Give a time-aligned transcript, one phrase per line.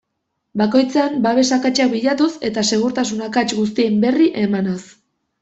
[0.59, 4.81] Bakoitzean, babes akatsak bilatuz, eta segurtasun akats guztien berri emanaz.